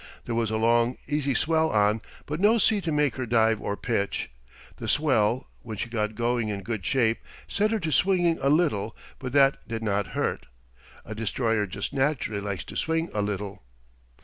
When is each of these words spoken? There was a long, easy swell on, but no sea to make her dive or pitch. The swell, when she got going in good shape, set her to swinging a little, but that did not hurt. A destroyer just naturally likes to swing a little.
There 0.25 0.33
was 0.33 0.49
a 0.49 0.57
long, 0.57 0.97
easy 1.07 1.35
swell 1.35 1.69
on, 1.69 2.01
but 2.25 2.39
no 2.39 2.57
sea 2.57 2.81
to 2.81 2.91
make 2.91 3.17
her 3.17 3.27
dive 3.27 3.61
or 3.61 3.77
pitch. 3.77 4.31
The 4.77 4.87
swell, 4.87 5.45
when 5.61 5.77
she 5.77 5.89
got 5.89 6.15
going 6.15 6.49
in 6.49 6.63
good 6.63 6.83
shape, 6.83 7.19
set 7.47 7.69
her 7.69 7.79
to 7.81 7.91
swinging 7.91 8.39
a 8.41 8.49
little, 8.49 8.97
but 9.19 9.31
that 9.33 9.57
did 9.67 9.83
not 9.83 10.07
hurt. 10.17 10.47
A 11.05 11.13
destroyer 11.13 11.67
just 11.67 11.93
naturally 11.93 12.41
likes 12.41 12.63
to 12.63 12.75
swing 12.75 13.11
a 13.13 13.21
little. 13.21 13.61